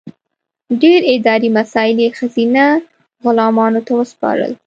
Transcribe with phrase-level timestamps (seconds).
[0.81, 2.65] ډېر اداري مسایل یې ښځینه
[3.23, 4.51] غلامانو ته وسپارل.